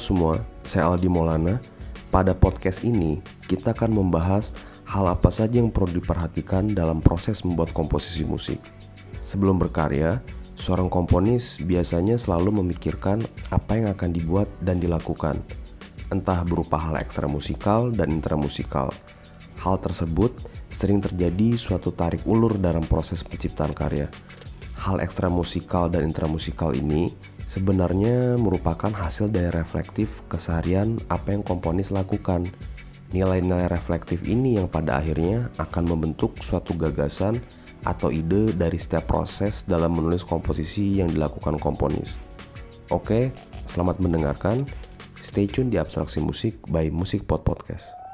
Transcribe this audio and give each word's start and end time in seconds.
Semua, 0.00 0.40
saya 0.64 0.88
Aldi 0.88 1.12
Maulana. 1.12 1.60
Pada 2.08 2.32
podcast 2.32 2.88
ini, 2.88 3.20
kita 3.44 3.76
akan 3.76 4.00
membahas 4.00 4.56
hal 4.88 5.04
apa 5.04 5.28
saja 5.28 5.60
yang 5.60 5.68
perlu 5.68 6.00
diperhatikan 6.00 6.72
dalam 6.72 7.04
proses 7.04 7.44
membuat 7.44 7.76
komposisi 7.76 8.24
musik. 8.24 8.58
Sebelum 9.20 9.60
berkarya, 9.60 10.16
seorang 10.56 10.88
komponis 10.88 11.60
biasanya 11.60 12.16
selalu 12.16 12.64
memikirkan 12.64 13.20
apa 13.52 13.76
yang 13.76 13.92
akan 13.92 14.10
dibuat 14.10 14.48
dan 14.64 14.80
dilakukan, 14.80 15.36
entah 16.08 16.48
berupa 16.48 16.80
hal 16.80 16.96
ekstra 16.96 17.28
musikal 17.28 17.92
dan 17.92 18.08
intramusikal. 18.08 18.88
Hal 19.60 19.76
tersebut 19.84 20.32
sering 20.72 21.04
terjadi 21.04 21.60
suatu 21.60 21.92
tarik 21.92 22.24
ulur 22.24 22.56
dalam 22.56 22.82
proses 22.88 23.20
penciptaan 23.20 23.76
karya. 23.76 24.08
Hal 24.80 24.96
ekstra 25.04 25.28
musikal 25.28 25.92
dan 25.92 26.08
intramusikal 26.08 26.72
ini 26.72 27.12
sebenarnya 27.44 28.40
merupakan 28.40 28.88
hasil 28.88 29.28
dari 29.28 29.52
reflektif 29.52 30.24
keseharian 30.32 30.96
apa 31.12 31.36
yang 31.36 31.44
komponis 31.44 31.92
lakukan. 31.92 32.48
Nilai-nilai 33.12 33.68
reflektif 33.68 34.24
ini 34.24 34.56
yang 34.56 34.72
pada 34.72 34.96
akhirnya 34.96 35.52
akan 35.60 35.84
membentuk 35.84 36.40
suatu 36.40 36.72
gagasan 36.80 37.44
atau 37.84 38.08
ide 38.08 38.56
dari 38.56 38.80
setiap 38.80 39.04
proses 39.04 39.68
dalam 39.68 40.00
menulis 40.00 40.24
komposisi 40.24 41.04
yang 41.04 41.12
dilakukan 41.12 41.60
komponis. 41.60 42.16
Oke, 42.88 43.36
selamat 43.68 44.00
mendengarkan. 44.00 44.64
Stay 45.20 45.44
tune 45.44 45.68
di 45.68 45.76
Abstraksi 45.76 46.24
Musik 46.24 46.56
by 46.72 46.88
Musik 46.88 47.28
Pod 47.28 47.44
Podcast. 47.44 48.09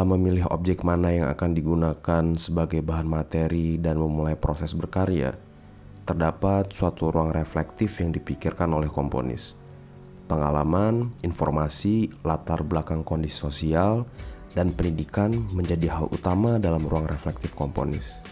Dalam 0.00 0.16
memilih 0.16 0.48
objek 0.48 0.80
mana 0.80 1.12
yang 1.12 1.28
akan 1.28 1.52
digunakan 1.52 2.24
sebagai 2.40 2.80
bahan 2.80 3.04
materi 3.04 3.76
dan 3.76 4.00
memulai 4.00 4.32
proses 4.32 4.72
berkarya, 4.72 5.36
terdapat 6.08 6.72
suatu 6.72 7.12
ruang 7.12 7.28
reflektif 7.36 8.00
yang 8.00 8.08
dipikirkan 8.08 8.72
oleh 8.72 8.88
komponis. 8.88 9.60
Pengalaman, 10.24 11.12
informasi, 11.20 12.08
latar 12.24 12.64
belakang 12.64 13.04
kondisi 13.04 13.44
sosial, 13.44 14.08
dan 14.56 14.72
pendidikan 14.72 15.36
menjadi 15.52 15.92
hal 15.92 16.08
utama 16.08 16.56
dalam 16.56 16.80
ruang 16.88 17.04
reflektif 17.04 17.52
komponis. 17.52 18.24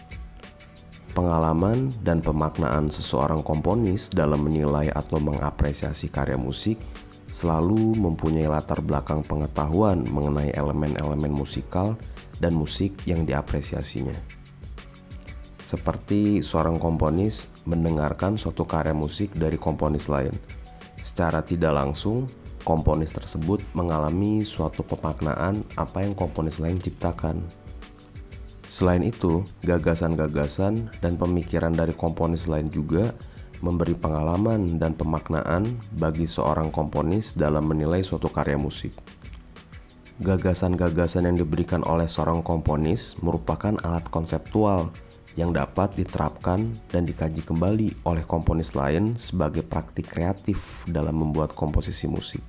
Pengalaman 1.13 1.93
dan 2.01 2.25
pemaknaan 2.25 2.89
seseorang 2.89 3.45
komponis 3.45 4.09
dalam 4.09 4.41
menilai 4.41 4.89
atau 4.89 5.21
mengapresiasi 5.21 6.09
karya 6.09 6.33
musik 6.33 6.81
selalu 7.29 7.93
mempunyai 7.93 8.49
latar 8.49 8.81
belakang 8.81 9.21
pengetahuan 9.21 10.01
mengenai 10.09 10.49
elemen-elemen 10.57 11.29
musikal 11.29 11.93
dan 12.41 12.57
musik 12.57 12.97
yang 13.05 13.23
diapresiasinya. 13.23 14.17
Seperti 15.61 16.41
seorang 16.41 16.81
komponis 16.81 17.53
mendengarkan 17.69 18.33
suatu 18.41 18.65
karya 18.65 18.97
musik 18.97 19.29
dari 19.37 19.61
komponis 19.61 20.09
lain, 20.09 20.33
secara 21.05 21.45
tidak 21.45 21.77
langsung 21.77 22.25
komponis 22.65 23.13
tersebut 23.13 23.61
mengalami 23.77 24.41
suatu 24.41 24.81
pemaknaan 24.81 25.61
apa 25.77 26.01
yang 26.01 26.17
komponis 26.17 26.57
lain 26.57 26.81
ciptakan. 26.81 27.45
Selain 28.69 29.01
itu, 29.01 29.45
gagasan-gagasan 29.65 30.89
dan 31.01 31.13
pemikiran 31.17 31.73
dari 31.73 31.93
komponis 31.93 32.45
lain 32.45 32.69
juga 32.69 33.13
memberi 33.59 33.95
pengalaman 33.95 34.79
dan 34.79 34.95
pemaknaan 34.95 35.67
bagi 35.99 36.25
seorang 36.25 36.71
komponis 36.71 37.35
dalam 37.35 37.67
menilai 37.67 38.03
suatu 38.03 38.31
karya 38.31 38.55
musik. 38.55 38.95
Gagasan-gagasan 40.19 41.31
yang 41.31 41.39
diberikan 41.39 41.79
oleh 41.87 42.03
seorang 42.03 42.43
komponis 42.43 43.15
merupakan 43.23 43.71
alat 43.87 44.03
konseptual 44.11 44.91
yang 45.39 45.55
dapat 45.55 45.95
diterapkan 45.95 46.67
dan 46.91 47.07
dikaji 47.07 47.39
kembali 47.39 48.03
oleh 48.03 48.27
komponis 48.27 48.75
lain 48.75 49.15
sebagai 49.15 49.63
praktik 49.63 50.11
kreatif 50.11 50.83
dalam 50.83 51.23
membuat 51.23 51.55
komposisi 51.55 52.11
musik. 52.11 52.43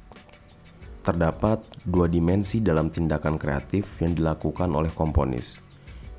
Terdapat 1.06 1.62
dua 1.87 2.10
dimensi 2.10 2.59
dalam 2.59 2.91
tindakan 2.91 3.38
kreatif 3.38 3.87
yang 4.03 4.19
dilakukan 4.19 4.75
oleh 4.75 4.91
komponis. 4.91 5.62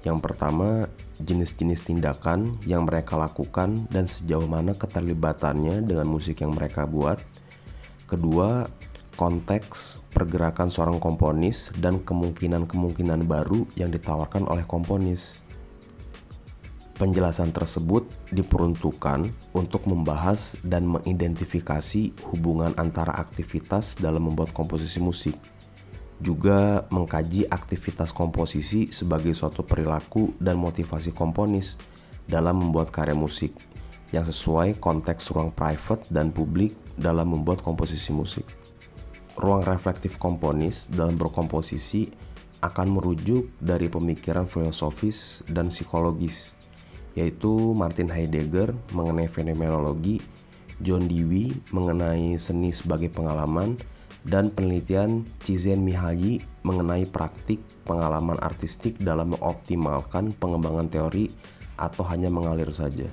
Yang 0.07 0.23
pertama, 0.23 0.87
jenis-jenis 1.19 1.83
tindakan 1.83 2.55
yang 2.63 2.87
mereka 2.87 3.19
lakukan 3.19 3.89
dan 3.91 4.07
sejauh 4.07 4.47
mana 4.47 4.71
keterlibatannya 4.71 5.83
dengan 5.83 6.07
musik 6.07 6.39
yang 6.39 6.55
mereka 6.55 6.87
buat. 6.87 7.19
Kedua, 8.07 8.67
konteks 9.19 10.07
pergerakan 10.15 10.71
seorang 10.71 10.97
komponis 10.97 11.71
dan 11.77 11.99
kemungkinan-kemungkinan 12.01 13.27
baru 13.27 13.67
yang 13.75 13.91
ditawarkan 13.91 14.47
oleh 14.47 14.63
komponis. 14.63 15.43
Penjelasan 16.95 17.49
tersebut 17.49 18.05
diperuntukkan 18.29 19.25
untuk 19.57 19.89
membahas 19.89 20.53
dan 20.61 20.85
mengidentifikasi 20.85 22.13
hubungan 22.29 22.77
antara 22.77 23.17
aktivitas 23.17 23.97
dalam 23.97 24.29
membuat 24.29 24.53
komposisi 24.53 25.01
musik 25.01 25.33
juga 26.21 26.85
mengkaji 26.93 27.49
aktivitas 27.49 28.13
komposisi 28.13 28.93
sebagai 28.93 29.33
suatu 29.33 29.65
perilaku 29.65 30.37
dan 30.37 30.61
motivasi 30.61 31.11
komponis 31.11 31.81
dalam 32.29 32.61
membuat 32.61 32.93
karya 32.93 33.17
musik 33.17 33.57
yang 34.13 34.21
sesuai 34.21 34.77
konteks 34.77 35.33
ruang 35.33 35.49
private 35.49 36.07
dan 36.13 36.29
publik 36.29 36.77
dalam 36.99 37.33
membuat 37.33 37.65
komposisi 37.65 38.13
musik. 38.13 38.45
Ruang 39.39 39.65
reflektif 39.65 40.19
komponis 40.19 40.91
dalam 40.91 41.17
berkomposisi 41.17 42.11
akan 42.61 43.01
merujuk 43.01 43.49
dari 43.57 43.89
pemikiran 43.89 44.45
filosofis 44.45 45.41
dan 45.49 45.73
psikologis, 45.73 46.53
yaitu 47.17 47.73
Martin 47.73 48.11
Heidegger 48.11 48.75
mengenai 48.93 49.25
fenomenologi, 49.25 50.21
John 50.83 51.09
Dewey 51.09 51.49
mengenai 51.73 52.37
seni 52.37 52.69
sebagai 52.69 53.09
pengalaman, 53.09 53.79
dan 54.25 54.53
penelitian 54.53 55.25
Cizen 55.41 55.81
Mihaly 55.81 56.41
mengenai 56.61 57.09
praktik 57.09 57.61
pengalaman 57.89 58.37
artistik 58.37 58.97
dalam 59.01 59.33
mengoptimalkan 59.33 60.29
pengembangan 60.37 60.87
teori 60.89 61.25
atau 61.77 62.05
hanya 62.05 62.29
mengalir 62.29 62.69
saja. 62.69 63.09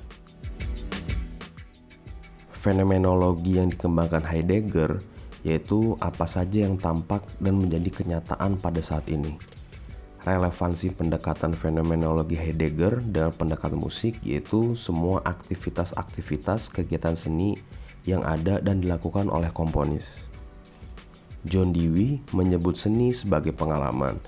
Fenomenologi 2.53 3.57
yang 3.57 3.73
dikembangkan 3.73 4.29
Heidegger 4.29 5.01
yaitu 5.47 5.95
apa 6.03 6.27
saja 6.27 6.67
yang 6.67 6.77
tampak 6.77 7.25
dan 7.39 7.57
menjadi 7.57 7.89
kenyataan 7.89 8.59
pada 8.59 8.83
saat 8.83 9.07
ini. 9.09 9.39
Relevansi 10.27 10.93
pendekatan 10.93 11.55
fenomenologi 11.55 12.37
Heidegger 12.37 13.01
dengan 13.01 13.33
pendekatan 13.33 13.79
musik 13.79 14.19
yaitu 14.21 14.77
semua 14.77 15.25
aktivitas-aktivitas 15.25 16.69
kegiatan 16.75 17.15
seni 17.17 17.57
yang 18.05 18.27
ada 18.27 18.61
dan 18.61 18.83
dilakukan 18.83 19.31
oleh 19.31 19.49
komponis. 19.55 20.29
John 21.47 21.71
Dewey 21.71 22.19
menyebut 22.35 22.75
seni 22.75 23.15
sebagai 23.15 23.55
pengalaman 23.55 24.19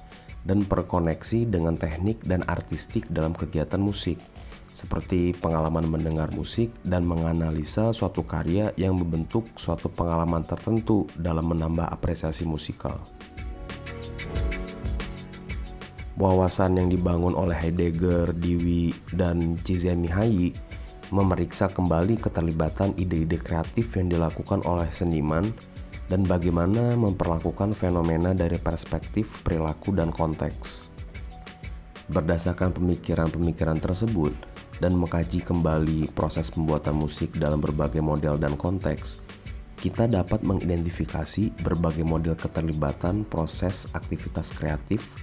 dan 0.47 0.62
perkoneksi 0.62 1.50
dengan 1.50 1.75
teknik 1.75 2.22
dan 2.22 2.47
artistik 2.47 3.04
dalam 3.10 3.34
kegiatan 3.34 3.81
musik, 3.82 4.16
seperti 4.71 5.34
pengalaman 5.37 5.84
mendengar 5.91 6.31
musik 6.32 6.71
dan 6.87 7.03
menganalisa 7.04 7.91
suatu 7.91 8.22
karya 8.22 8.71
yang 8.78 8.97
membentuk 8.97 9.45
suatu 9.59 9.91
pengalaman 9.91 10.47
tertentu 10.47 11.04
dalam 11.18 11.51
menambah 11.51 11.91
apresiasi 11.91 12.47
musikal. 12.47 12.97
Wawasan 16.21 16.77
yang 16.77 16.89
dibangun 16.92 17.33
oleh 17.33 17.56
Heidegger, 17.56 18.36
Dewey, 18.36 18.92
dan 19.16 19.56
Csikszentmihalyi 19.65 20.53
memeriksa 21.10 21.72
kembali 21.72 22.21
keterlibatan 22.21 22.95
ide-ide 22.95 23.41
kreatif 23.41 23.97
yang 23.98 24.13
dilakukan 24.13 24.63
oleh 24.68 24.86
seniman 24.92 25.42
dan 26.10 26.27
bagaimana 26.27 26.98
memperlakukan 26.98 27.71
fenomena 27.71 28.34
dari 28.34 28.59
perspektif 28.59 29.47
perilaku 29.47 29.95
dan 29.95 30.10
konteks. 30.10 30.91
Berdasarkan 32.10 32.74
pemikiran-pemikiran 32.74 33.78
tersebut 33.78 34.34
dan 34.83 34.98
mengkaji 34.98 35.47
kembali 35.47 36.10
proses 36.10 36.51
pembuatan 36.51 36.98
musik 36.98 37.39
dalam 37.39 37.62
berbagai 37.62 38.03
model 38.03 38.34
dan 38.34 38.59
konteks, 38.59 39.22
kita 39.78 40.10
dapat 40.10 40.42
mengidentifikasi 40.42 41.54
berbagai 41.62 42.03
model 42.03 42.34
keterlibatan 42.34 43.22
proses 43.22 43.86
aktivitas 43.95 44.51
kreatif 44.51 45.15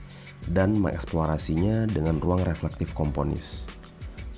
dan 0.48 0.72
mengeksplorasinya 0.80 1.92
dengan 1.92 2.24
ruang 2.24 2.42
reflektif 2.48 2.96
komponis. 2.96 3.68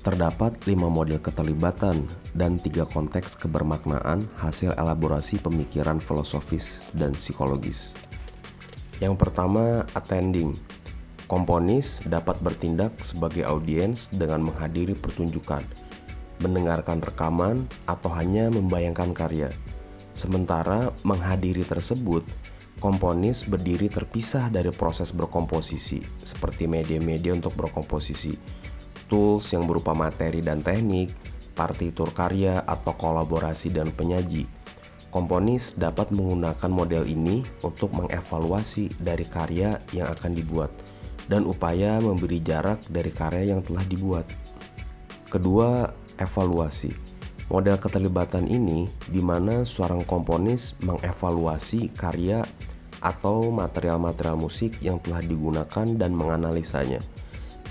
Terdapat 0.00 0.64
lima 0.64 0.88
model 0.88 1.20
keterlibatan 1.20 2.08
dan 2.32 2.56
tiga 2.56 2.88
konteks 2.88 3.36
kebermaknaan 3.36 4.24
hasil 4.40 4.72
elaborasi 4.80 5.36
pemikiran 5.44 6.00
filosofis 6.00 6.88
dan 6.96 7.12
psikologis. 7.12 7.92
Yang 8.96 9.20
pertama, 9.20 9.84
attending. 9.92 10.56
Komponis 11.28 12.00
dapat 12.08 12.40
bertindak 12.40 12.96
sebagai 13.04 13.44
audiens 13.44 14.08
dengan 14.08 14.48
menghadiri 14.48 14.96
pertunjukan, 14.96 15.62
mendengarkan 16.40 17.04
rekaman, 17.04 17.68
atau 17.84 18.08
hanya 18.16 18.48
membayangkan 18.48 19.12
karya. 19.12 19.52
Sementara 20.16 20.96
menghadiri 21.04 21.60
tersebut, 21.60 22.24
komponis 22.80 23.44
berdiri 23.44 23.92
terpisah 23.92 24.48
dari 24.48 24.72
proses 24.72 25.12
berkomposisi, 25.12 26.00
seperti 26.24 26.64
media-media 26.64 27.36
untuk 27.36 27.52
berkomposisi, 27.52 28.34
tools 29.10 29.50
yang 29.50 29.66
berupa 29.66 29.90
materi 29.92 30.38
dan 30.40 30.62
teknik, 30.62 31.10
partitur 31.58 32.14
karya, 32.14 32.62
atau 32.62 32.94
kolaborasi 32.94 33.74
dan 33.74 33.90
penyaji. 33.90 34.46
Komponis 35.10 35.74
dapat 35.74 36.14
menggunakan 36.14 36.70
model 36.70 37.04
ini 37.10 37.42
untuk 37.66 37.90
mengevaluasi 37.98 39.02
dari 39.02 39.26
karya 39.26 39.82
yang 39.90 40.06
akan 40.06 40.32
dibuat 40.38 40.70
dan 41.30 41.46
upaya 41.46 42.02
memberi 42.02 42.42
jarak 42.42 42.82
dari 42.90 43.14
karya 43.14 43.54
yang 43.54 43.62
telah 43.62 43.86
dibuat. 43.86 44.26
Kedua, 45.30 45.86
evaluasi. 46.18 46.90
Model 47.50 47.78
keterlibatan 47.78 48.50
ini 48.50 48.90
di 49.06 49.22
mana 49.22 49.62
seorang 49.62 50.02
komponis 50.06 50.74
mengevaluasi 50.82 51.94
karya 51.94 52.42
atau 52.98 53.50
material-material 53.50 54.38
musik 54.38 54.78
yang 54.82 54.98
telah 55.02 55.22
digunakan 55.22 55.86
dan 55.98 56.10
menganalisanya. 56.14 56.98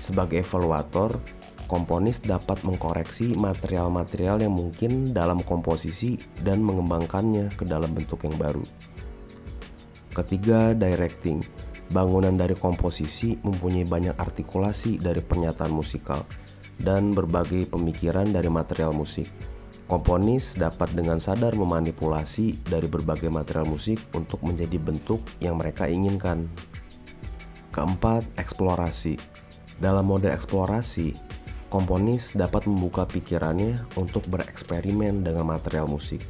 Sebagai 0.00 0.40
evaluator, 0.40 1.20
komponis 1.68 2.24
dapat 2.24 2.64
mengkoreksi 2.64 3.36
material-material 3.36 4.40
yang 4.40 4.56
mungkin 4.56 5.12
dalam 5.12 5.44
komposisi 5.44 6.16
dan 6.40 6.64
mengembangkannya 6.64 7.52
ke 7.52 7.68
dalam 7.68 7.92
bentuk 7.92 8.24
yang 8.24 8.34
baru. 8.40 8.64
Ketiga, 10.16 10.72
directing. 10.74 11.44
Bangunan 11.92 12.34
dari 12.34 12.56
komposisi 12.56 13.36
mempunyai 13.44 13.84
banyak 13.84 14.16
artikulasi 14.16 14.98
dari 14.98 15.20
pernyataan 15.22 15.74
musikal 15.74 16.22
dan 16.80 17.12
berbagai 17.12 17.68
pemikiran 17.68 18.30
dari 18.30 18.48
material 18.48 18.96
musik. 18.96 19.28
Komponis 19.90 20.54
dapat 20.54 20.94
dengan 20.94 21.18
sadar 21.18 21.58
memanipulasi 21.58 22.62
dari 22.62 22.86
berbagai 22.86 23.26
material 23.26 23.66
musik 23.66 23.98
untuk 24.14 24.38
menjadi 24.46 24.78
bentuk 24.78 25.18
yang 25.42 25.58
mereka 25.58 25.90
inginkan. 25.90 26.46
Keempat, 27.74 28.22
eksplorasi. 28.38 29.18
Dalam 29.80 30.04
mode 30.04 30.28
eksplorasi, 30.28 31.16
komponis 31.72 32.36
dapat 32.36 32.68
membuka 32.68 33.08
pikirannya 33.08 33.80
untuk 33.96 34.28
bereksperimen 34.28 35.24
dengan 35.24 35.48
material 35.48 35.88
musik 35.88 36.20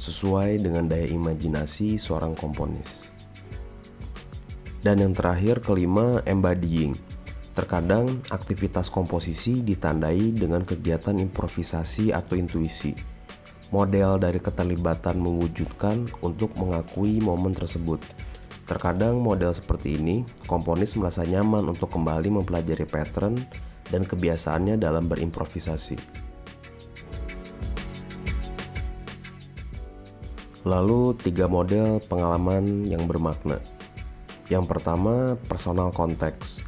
sesuai 0.00 0.60
dengan 0.64 0.88
daya 0.88 1.04
imajinasi 1.12 2.00
seorang 2.00 2.32
komponis. 2.32 3.04
Dan 4.84 5.00
yang 5.00 5.16
terakhir 5.16 5.64
kelima, 5.64 6.20
embodying. 6.28 6.92
Terkadang 7.56 8.08
aktivitas 8.28 8.92
komposisi 8.92 9.64
ditandai 9.64 10.34
dengan 10.36 10.60
kegiatan 10.60 11.16
improvisasi 11.16 12.12
atau 12.12 12.36
intuisi. 12.36 12.92
Model 13.72 14.20
dari 14.20 14.40
keterlibatan 14.40 15.16
mewujudkan 15.20 16.08
untuk 16.20 16.52
mengakui 16.60 17.20
momen 17.24 17.56
tersebut. 17.56 18.02
Terkadang 18.64 19.20
model 19.20 19.52
seperti 19.52 20.00
ini, 20.00 20.24
komponis 20.48 20.96
merasa 20.96 21.20
nyaman 21.20 21.68
untuk 21.68 21.92
kembali 21.92 22.32
mempelajari 22.32 22.88
pattern 22.88 23.36
dan 23.92 24.08
kebiasaannya 24.08 24.80
dalam 24.80 25.04
berimprovisasi. 25.04 26.24
Lalu, 30.64 31.12
tiga 31.20 31.44
model 31.44 32.00
pengalaman 32.08 32.88
yang 32.88 33.04
bermakna. 33.04 33.60
Yang 34.48 34.64
pertama, 34.64 35.36
personal 35.44 35.92
konteks. 35.92 36.64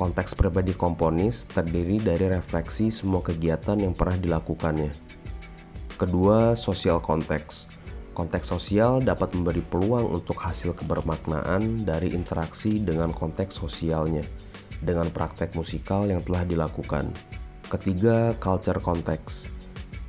Konteks 0.00 0.32
pribadi 0.32 0.72
komponis 0.72 1.44
terdiri 1.44 2.00
dari 2.00 2.32
refleksi 2.32 2.88
semua 2.88 3.20
kegiatan 3.20 3.76
yang 3.76 3.92
pernah 3.92 4.16
dilakukannya. 4.16 4.88
Kedua, 6.00 6.56
sosial 6.56 7.04
konteks. 7.04 7.71
Konteks 8.12 8.52
sosial 8.52 9.00
dapat 9.00 9.32
memberi 9.32 9.64
peluang 9.64 10.12
untuk 10.12 10.36
hasil 10.36 10.76
kebermaknaan 10.76 11.88
dari 11.88 12.12
interaksi 12.12 12.76
dengan 12.76 13.08
konteks 13.08 13.56
sosialnya 13.56 14.20
dengan 14.84 15.08
praktek 15.08 15.56
musikal 15.56 16.04
yang 16.04 16.20
telah 16.20 16.44
dilakukan. 16.44 17.08
Ketiga, 17.72 18.36
culture 18.36 18.82
context. 18.84 19.48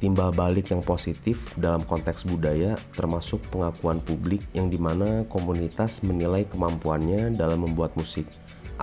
Timbal 0.03 0.35
balik 0.35 0.75
yang 0.75 0.83
positif 0.83 1.55
dalam 1.55 1.79
konteks 1.79 2.27
budaya 2.27 2.75
termasuk 2.91 3.39
pengakuan 3.47 4.03
publik 4.03 4.43
yang 4.51 4.67
di 4.67 4.75
mana 4.75 5.23
komunitas 5.31 6.03
menilai 6.03 6.43
kemampuannya 6.51 7.31
dalam 7.31 7.63
membuat 7.63 7.95
musik 7.95 8.27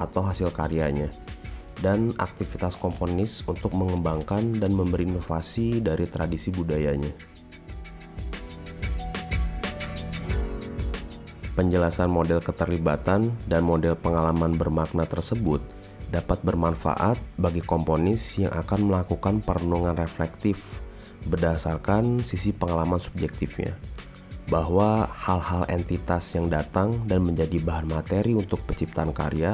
atau 0.01 0.25
hasil 0.25 0.49
karyanya 0.49 1.13
dan 1.85 2.13
aktivitas 2.17 2.77
komponis 2.77 3.45
untuk 3.45 3.73
mengembangkan 3.77 4.61
dan 4.61 4.73
memberi 4.73 5.09
inovasi 5.09 5.81
dari 5.85 6.09
tradisi 6.09 6.53
budayanya. 6.53 7.30
Penjelasan 11.61 12.09
model 12.09 12.41
keterlibatan 12.41 13.37
dan 13.45 13.61
model 13.61 13.93
pengalaman 13.93 14.57
bermakna 14.57 15.05
tersebut 15.05 15.61
dapat 16.09 16.41
bermanfaat 16.41 17.21
bagi 17.37 17.61
komponis 17.61 18.41
yang 18.41 18.49
akan 18.57 18.89
melakukan 18.89 19.45
perenungan 19.45 19.93
reflektif 19.93 20.65
berdasarkan 21.29 22.25
sisi 22.25 22.57
pengalaman 22.57 22.97
subjektifnya 22.97 23.77
bahwa 24.49 25.05
hal-hal 25.13 25.69
entitas 25.69 26.33
yang 26.33 26.49
datang 26.49 26.97
dan 27.05 27.29
menjadi 27.29 27.61
bahan 27.61 27.93
materi 27.93 28.33
untuk 28.33 28.65
penciptaan 28.65 29.13
karya 29.13 29.53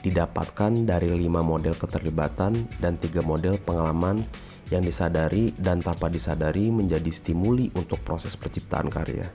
didapatkan 0.00 0.72
dari 0.88 1.12
lima 1.12 1.44
model 1.44 1.76
keterlibatan 1.76 2.64
dan 2.80 2.96
tiga 2.96 3.20
model 3.20 3.60
pengalaman 3.60 4.24
yang 4.72 4.80
disadari 4.80 5.52
dan 5.60 5.84
tanpa 5.84 6.08
disadari 6.08 6.72
menjadi 6.72 7.12
stimuli 7.12 7.68
untuk 7.76 8.00
proses 8.00 8.40
penciptaan 8.40 8.88
karya. 8.88 9.28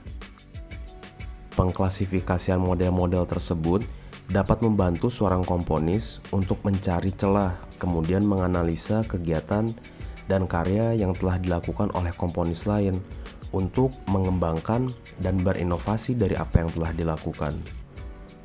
Pengklasifikasian 1.58 2.62
model-model 2.62 3.26
tersebut 3.26 3.82
dapat 4.30 4.62
membantu 4.62 5.10
seorang 5.10 5.42
komponis 5.42 6.22
untuk 6.30 6.62
mencari 6.62 7.10
celah, 7.10 7.58
kemudian 7.82 8.22
menganalisa 8.22 9.02
kegiatan 9.02 9.66
dan 10.30 10.46
karya 10.46 10.94
yang 10.94 11.18
telah 11.18 11.34
dilakukan 11.42 11.90
oleh 11.98 12.14
komponis 12.14 12.62
lain 12.62 12.94
untuk 13.50 13.90
mengembangkan 14.06 14.86
dan 15.18 15.42
berinovasi 15.42 16.14
dari 16.14 16.38
apa 16.38 16.62
yang 16.62 16.70
telah 16.70 16.92
dilakukan. 16.94 17.50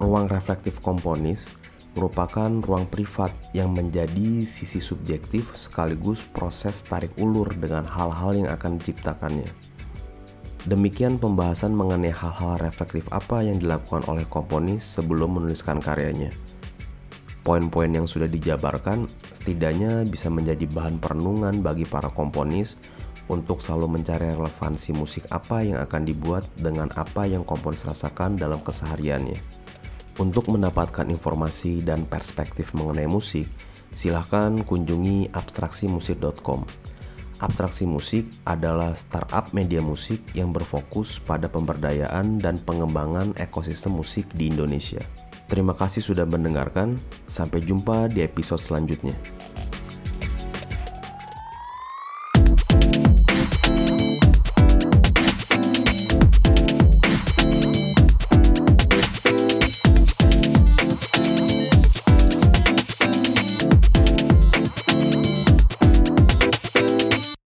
Ruang 0.02 0.26
reflektif 0.26 0.82
komponis 0.82 1.54
merupakan 1.94 2.50
ruang 2.50 2.90
privat 2.90 3.30
yang 3.54 3.78
menjadi 3.78 4.42
sisi 4.42 4.82
subjektif 4.82 5.54
sekaligus 5.54 6.26
proses 6.26 6.82
tarik 6.82 7.14
ulur 7.22 7.54
dengan 7.54 7.86
hal-hal 7.86 8.34
yang 8.34 8.50
akan 8.50 8.82
diciptakannya. 8.82 9.73
Demikian 10.64 11.20
pembahasan 11.20 11.76
mengenai 11.76 12.16
hal-hal 12.16 12.56
reflektif 12.56 13.04
apa 13.12 13.44
yang 13.44 13.60
dilakukan 13.60 14.08
oleh 14.08 14.24
komponis 14.32 14.80
sebelum 14.80 15.36
menuliskan 15.36 15.84
karyanya. 15.84 16.32
Poin-poin 17.44 17.92
yang 17.92 18.08
sudah 18.08 18.32
dijabarkan 18.32 19.04
setidaknya 19.36 20.08
bisa 20.08 20.32
menjadi 20.32 20.64
bahan 20.72 21.04
perenungan 21.04 21.60
bagi 21.60 21.84
para 21.84 22.08
komponis 22.08 22.80
untuk 23.28 23.60
selalu 23.60 24.00
mencari 24.00 24.32
relevansi 24.32 24.96
musik 24.96 25.28
apa 25.36 25.68
yang 25.68 25.84
akan 25.84 26.08
dibuat 26.08 26.48
dengan 26.56 26.88
apa 26.96 27.28
yang 27.28 27.44
komponis 27.44 27.84
rasakan 27.84 28.40
dalam 28.40 28.64
kesehariannya. 28.64 29.36
Untuk 30.16 30.48
mendapatkan 30.48 31.12
informasi 31.12 31.84
dan 31.84 32.08
perspektif 32.08 32.72
mengenai 32.72 33.12
musik, 33.12 33.52
silahkan 33.92 34.64
kunjungi 34.64 35.36
abstraksimusik.com. 35.36 36.64
Abstraksi 37.44 37.84
Musik 37.84 38.24
adalah 38.48 38.96
startup 38.96 39.52
media 39.52 39.84
musik 39.84 40.24
yang 40.32 40.56
berfokus 40.56 41.20
pada 41.20 41.52
pemberdayaan 41.52 42.40
dan 42.40 42.56
pengembangan 42.56 43.36
ekosistem 43.36 44.00
musik 44.00 44.24
di 44.32 44.48
Indonesia. 44.48 45.04
Terima 45.52 45.76
kasih 45.76 46.00
sudah 46.00 46.24
mendengarkan, 46.24 46.96
sampai 47.28 47.60
jumpa 47.60 48.08
di 48.08 48.24
episode 48.24 48.64
selanjutnya. 48.64 49.14